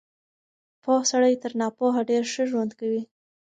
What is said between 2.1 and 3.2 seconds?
ښه ژوند کوي.